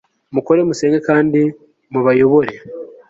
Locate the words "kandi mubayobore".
1.07-2.53